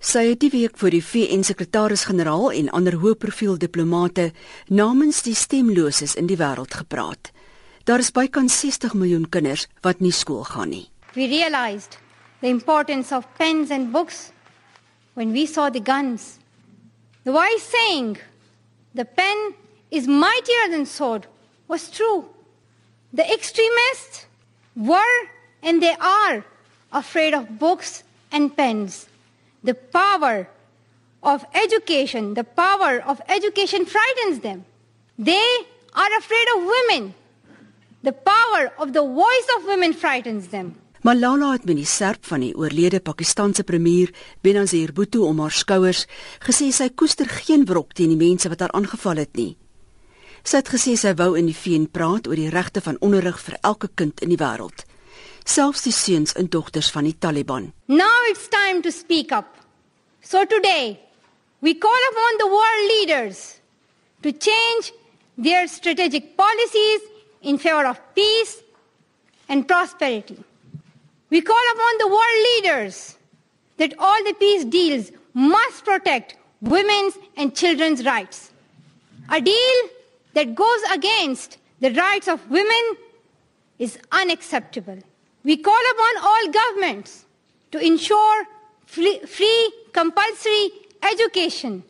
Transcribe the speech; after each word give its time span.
Sy 0.00 0.30
het 0.30 0.38
die 0.40 0.48
week 0.48 0.78
voor 0.80 0.94
die 0.94 1.02
VN-sekretaris-generaal 1.04 2.54
en 2.56 2.70
ander 2.72 2.94
hoë-profiel 3.02 3.58
diplomate 3.60 4.30
namens 4.72 5.18
die 5.26 5.34
stemloses 5.36 6.14
in 6.16 6.24
die 6.24 6.38
wêreld 6.40 6.72
gepraat. 6.72 7.28
Daar 7.84 8.00
is 8.00 8.08
bykans 8.16 8.56
60 8.62 8.94
miljoen 8.96 9.26
kinders 9.28 9.66
wat 9.84 10.00
nie 10.00 10.14
skool 10.16 10.46
gaan 10.48 10.72
nie. 10.72 10.86
We 11.12 11.28
realized 11.28 11.98
the 12.40 12.48
importance 12.48 13.12
of 13.12 13.28
pens 13.36 13.68
and 13.70 13.92
books 13.92 14.30
when 15.20 15.36
we 15.36 15.44
saw 15.44 15.68
the 15.68 15.84
guns. 15.84 16.38
The 17.24 17.36
wise 17.36 17.60
saying, 17.60 18.16
the 18.96 19.04
pen 19.04 19.52
is 19.90 20.08
mightier 20.08 20.70
than 20.70 20.86
sword, 20.86 21.28
was 21.68 21.90
true. 21.90 22.24
The 23.12 23.28
extremists 23.28 24.24
were 24.72 25.28
and 25.62 25.82
they 25.84 25.96
are 26.00 26.42
afraid 26.90 27.34
of 27.34 27.58
books 27.58 28.02
and 28.32 28.56
pens. 28.56 29.09
The 29.62 29.74
power 29.74 30.48
of 31.22 31.44
education, 31.52 32.34
the 32.34 32.44
power 32.44 33.02
of 33.04 33.20
education 33.28 33.84
frightens 33.84 34.40
them. 34.40 34.64
They 35.18 35.48
are 35.92 36.12
afraid 36.18 36.48
of 36.56 36.64
women. 36.64 37.14
The 38.02 38.12
power 38.12 38.72
of 38.78 38.94
the 38.94 39.04
voice 39.04 39.48
of 39.56 39.66
women 39.66 39.92
frightens 39.92 40.48
them. 40.48 40.76
Malala 41.04 41.52
het 41.52 41.64
met 41.64 41.76
die 41.76 41.88
serp 41.88 42.24
van 42.28 42.40
die 42.40 42.54
oorlede 42.56 43.00
Pakistanse 43.00 43.64
premier 43.64 44.08
Benazir 44.40 44.92
Bhutto 44.92 45.26
om 45.28 45.40
haar 45.40 45.52
skouers 45.52 46.06
gesê 46.44 46.70
sy 46.72 46.88
koester 46.92 47.28
geen 47.28 47.64
wrok 47.68 47.92
teen 47.92 48.12
die 48.12 48.20
mense 48.20 48.48
wat 48.48 48.64
haar 48.64 48.72
aangeval 48.76 49.20
het 49.20 49.36
nie. 49.36 49.56
Sy 50.44 50.60
het 50.60 50.72
gesê 50.72 50.96
sy 50.96 51.12
wou 51.16 51.34
in 51.36 51.48
die 51.48 51.56
VN 51.56 51.88
praat 51.92 52.28
oor 52.28 52.36
die 52.36 52.52
regte 52.52 52.80
van 52.84 53.00
onderrig 53.04 53.40
vir 53.44 53.60
elke 53.60 53.92
kind 53.92 54.24
in 54.24 54.32
die 54.32 54.40
wêreld 54.40 54.88
selfs 55.50 55.82
die 55.86 55.94
seuns 55.94 56.34
en 56.38 56.48
dogters 56.48 56.90
van 56.90 57.04
die 57.08 57.16
Taliban. 57.18 57.72
Now 57.86 58.20
it's 58.30 58.48
time 58.48 58.82
to 58.82 58.90
speak 58.90 59.32
up. 59.32 59.59
So 60.22 60.44
today, 60.44 61.00
we 61.60 61.74
call 61.74 61.98
upon 62.12 62.38
the 62.38 62.46
world 62.46 62.88
leaders 62.88 63.60
to 64.22 64.32
change 64.32 64.92
their 65.36 65.66
strategic 65.66 66.36
policies 66.36 67.00
in 67.42 67.58
favor 67.58 67.86
of 67.86 68.00
peace 68.14 68.62
and 69.48 69.66
prosperity. 69.66 70.42
We 71.30 71.40
call 71.40 71.62
upon 71.72 71.98
the 71.98 72.08
world 72.08 72.40
leaders 72.54 73.16
that 73.78 73.94
all 73.98 74.24
the 74.24 74.34
peace 74.34 74.64
deals 74.64 75.10
must 75.32 75.84
protect 75.84 76.36
women's 76.60 77.14
and 77.36 77.54
children's 77.54 78.04
rights. 78.04 78.52
A 79.30 79.40
deal 79.40 79.76
that 80.34 80.54
goes 80.54 80.82
against 80.92 81.58
the 81.80 81.92
rights 81.92 82.28
of 82.28 82.50
women 82.50 82.96
is 83.78 83.98
unacceptable. 84.12 84.98
We 85.44 85.56
call 85.56 85.80
upon 85.92 86.22
all 86.22 86.48
governments 86.50 87.24
to 87.72 87.78
ensure 87.78 88.44
free, 88.90 89.20
free 89.26 89.72
compulsory 89.92 90.72
education 91.12 91.82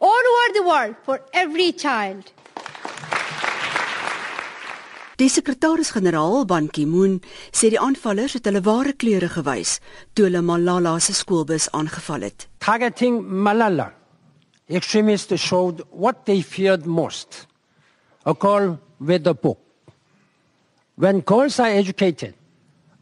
all 0.00 0.24
over 0.32 0.48
the 0.58 0.64
world 0.66 0.96
for 1.04 1.20
every 1.32 1.72
child. 1.72 2.32
Die 5.18 5.26
sekretaris-generaal 5.26 6.44
Ban 6.46 6.68
Ki-moon 6.70 7.16
sê 7.50 7.72
die 7.72 7.80
aanvallers 7.82 8.36
het 8.38 8.46
hulle 8.46 8.62
ware 8.62 8.92
kleure 8.94 9.26
gewys 9.32 9.78
toe 10.14 10.28
hulle 10.28 10.42
Malala 10.46 10.94
se 11.02 11.14
skoolbus 11.18 11.66
aangeval 11.74 12.28
het. 12.28 12.46
Targeting 12.62 13.18
Malala, 13.26 13.88
extremists 14.70 15.34
showed 15.42 15.82
what 15.90 16.24
they 16.26 16.42
feared 16.42 16.86
most. 16.86 17.46
A 18.26 18.34
call 18.34 18.78
with 19.00 19.24
the 19.24 19.34
book. 19.34 19.58
When 20.94 21.20
girls 21.20 21.58
are 21.58 21.70
educated, 21.70 22.34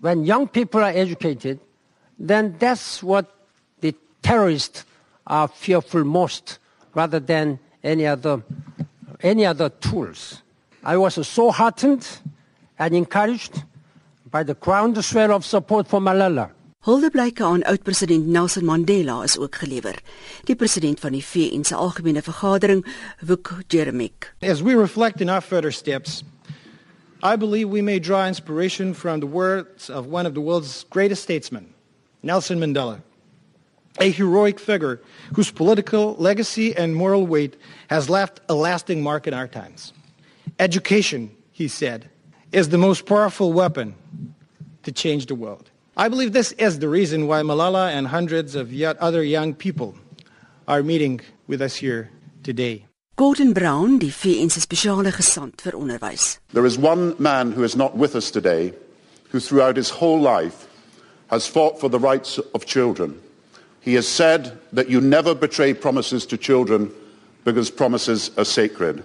when 0.00 0.24
young 0.24 0.48
people 0.48 0.80
are 0.80 0.96
educated, 0.96 1.60
then 2.18 2.56
that's 2.58 3.02
what 3.02 3.26
the 3.80 3.94
terrorists 4.22 4.84
are 5.26 5.48
fearful 5.48 6.04
most, 6.04 6.58
rather 6.94 7.20
than 7.20 7.58
any 7.82 8.06
other, 8.06 8.42
any 9.20 9.44
other 9.44 9.68
tools. 9.68 10.42
I 10.84 10.96
was 10.96 11.26
so 11.26 11.50
heartened 11.50 12.06
and 12.78 12.94
encouraged 12.94 13.62
by 14.30 14.42
the 14.42 14.54
groundswell 14.54 15.32
of 15.32 15.44
support 15.44 15.88
for 15.88 16.00
Malala. 16.00 16.50
Huldeblyke 16.86 17.42
aan 17.42 17.64
oud-president 17.64 18.26
Nelson 18.26 18.64
Mandela 18.64 19.24
is 19.24 19.38
ook 19.38 19.54
gelewer. 19.54 19.98
Die 20.44 20.54
president 20.54 21.00
van 21.00 21.12
die 21.12 21.24
VN 21.24 21.64
se 21.64 21.74
algemene 21.74 22.22
vergadering, 22.22 22.86
Wuk 23.26 23.64
Jeremik. 23.66 24.34
As 24.40 24.62
we 24.62 24.76
reflect 24.76 25.20
in 25.20 25.28
our 25.28 25.40
further 25.40 25.72
steps, 25.72 26.22
I 27.24 27.34
believe 27.34 27.68
we 27.68 27.82
may 27.82 27.98
draw 27.98 28.28
inspiration 28.28 28.94
from 28.94 29.18
the 29.18 29.26
words 29.26 29.90
of 29.90 30.06
one 30.06 30.26
of 30.26 30.34
the 30.34 30.40
world's 30.40 30.84
greatest 30.90 31.22
statesmen, 31.22 31.74
Nelson 32.26 32.58
Mandela, 32.58 33.00
a 34.00 34.10
heroic 34.10 34.58
figure 34.58 35.00
whose 35.34 35.50
political 35.50 36.14
legacy 36.16 36.76
and 36.76 36.94
moral 36.94 37.26
weight 37.26 37.56
has 37.88 38.10
left 38.10 38.40
a 38.48 38.54
lasting 38.54 39.02
mark 39.02 39.26
in 39.26 39.32
our 39.32 39.46
times. 39.46 39.92
Education, 40.58 41.30
he 41.52 41.68
said, 41.68 42.10
is 42.52 42.70
the 42.70 42.78
most 42.78 43.06
powerful 43.06 43.52
weapon 43.52 43.94
to 44.82 44.92
change 44.92 45.26
the 45.26 45.34
world. 45.34 45.70
I 45.96 46.08
believe 46.08 46.32
this 46.32 46.52
is 46.52 46.80
the 46.80 46.88
reason 46.88 47.26
why 47.26 47.42
Malala 47.42 47.90
and 47.90 48.08
hundreds 48.08 48.54
of 48.54 48.72
yet 48.72 48.98
other 48.98 49.22
young 49.22 49.54
people 49.54 49.94
are 50.68 50.82
meeting 50.82 51.20
with 51.46 51.62
us 51.62 51.76
here 51.76 52.10
today. 52.42 52.84
Gordon 53.16 53.54
Brown, 53.54 53.98
die 53.98 54.08
VN 54.10 54.50
se 54.50 54.60
spesiale 54.60 55.10
gesant 55.10 55.62
vir 55.62 55.72
onderwys. 55.72 56.38
There 56.52 56.66
is 56.66 56.76
one 56.76 57.14
man 57.18 57.52
who 57.52 57.62
is 57.62 57.74
not 57.74 57.96
with 57.96 58.14
us 58.14 58.30
today 58.30 58.74
who 59.30 59.40
throughout 59.40 59.76
his 59.76 59.88
whole 59.88 60.20
life 60.20 60.65
has 61.28 61.46
fought 61.46 61.80
for 61.80 61.88
the 61.88 61.98
rights 61.98 62.38
of 62.54 62.66
children. 62.66 63.20
He 63.80 63.94
has 63.94 64.08
said 64.08 64.58
that 64.72 64.88
you 64.88 65.00
never 65.00 65.34
betray 65.34 65.74
promises 65.74 66.26
to 66.26 66.36
children 66.36 66.90
because 67.44 67.70
promises 67.70 68.30
are 68.36 68.44
sacred. 68.44 69.04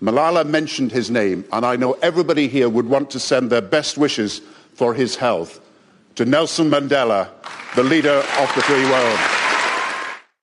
Malala 0.00 0.44
mentioned 0.44 0.92
his 0.92 1.10
name, 1.10 1.44
and 1.52 1.64
I 1.64 1.76
know 1.76 1.92
everybody 2.02 2.48
here 2.48 2.68
would 2.68 2.88
want 2.88 3.10
to 3.10 3.20
send 3.20 3.50
their 3.50 3.62
best 3.62 3.96
wishes 3.96 4.40
for 4.74 4.94
his 4.94 5.16
health 5.16 5.60
to 6.14 6.24
Nelson 6.24 6.70
Mandela, 6.70 7.28
the 7.74 7.82
leader 7.82 8.22
of 8.38 8.54
the 8.54 8.62
free 8.62 8.84
world. 8.84 9.18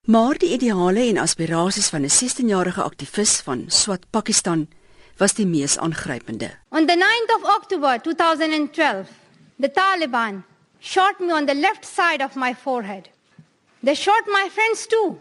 Maar 0.05 0.37
die 0.37 0.51
ideale 0.51 0.99
en 0.99 1.17
aspirasies 1.17 1.89
van 1.89 2.01
'n 2.01 2.09
16-jarige 2.09 2.81
aktivis 2.81 3.39
van 3.39 3.63
Swat 3.67 4.09
Pakistan 4.09 4.67
was 5.17 5.33
die 5.33 5.45
mees 5.45 5.77
aangrypende. 5.77 6.51
On 6.69 6.85
the 6.85 6.95
9th 6.95 7.35
of 7.35 7.43
October 7.43 8.01
2012, 8.01 9.07
the 9.59 9.71
Taliban 9.71 10.43
shot 10.81 11.21
me 11.21 11.31
on 11.31 11.45
the 11.45 11.53
left 11.53 11.85
side 11.85 12.21
of 12.21 12.35
my 12.35 12.53
forehead. 12.53 13.07
They 13.81 13.93
shot 13.93 14.23
my 14.27 14.49
friends 14.49 14.85
too. 14.87 15.17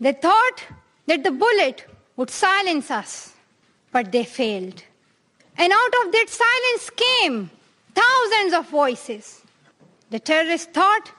They 0.00 0.12
thought 0.12 0.64
that 1.06 1.24
the 1.24 1.30
bullet 1.30 1.86
would 2.16 2.28
silence 2.28 2.90
us, 2.90 3.32
but 3.92 4.12
they 4.12 4.24
failed. 4.24 4.82
And 5.56 5.72
out 5.72 5.94
of 6.04 6.12
that 6.12 6.26
silence 6.28 6.90
came 6.90 7.50
thousands 7.94 8.52
of 8.52 8.68
voices. 8.68 9.42
The 10.10 10.18
terrorists 10.18 10.66
thought 10.72 11.10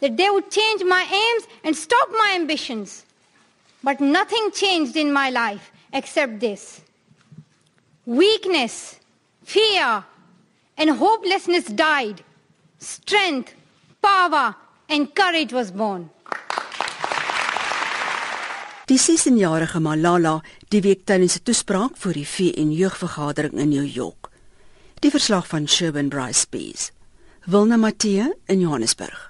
that 0.00 0.16
they 0.16 0.30
would 0.30 0.50
change 0.50 0.84
my 0.84 1.02
aims 1.02 1.48
and 1.64 1.74
stop 1.74 2.08
my 2.12 2.32
ambitions. 2.34 3.04
But 3.82 4.00
nothing 4.00 4.50
changed 4.52 4.96
in 4.96 5.12
my 5.12 5.30
life 5.30 5.72
except 5.92 6.40
this 6.40 6.82
weakness, 8.04 8.98
fear, 9.44 10.04
and 10.76 10.90
hopelessness 10.90 11.66
died. 11.66 12.22
Strength, 12.78 13.54
power, 14.00 14.54
and 14.88 15.12
courage 15.14 15.52
was 15.52 15.72
born. 15.72 16.10
Die 18.88 18.98
16-jarige 18.98 19.80
Malala 19.80 20.38
die 20.70 20.80
week 20.80 21.04
tydens 21.04 21.36
'n 21.36 21.42
toespraak 21.42 21.96
voor 21.96 22.12
die 22.12 22.28
VN 22.28 22.70
jeugvergadering 22.70 23.58
in 23.58 23.68
New 23.68 23.86
York. 23.86 24.30
Die 25.00 25.10
verslag 25.10 25.46
van 25.46 25.68
Sherwin 25.68 26.08
Bryce 26.08 26.46
Bees. 26.50 26.92
Wilna 27.44 27.76
Matthee 27.76 28.32
in 28.46 28.60
Johannesburg. 28.60 29.27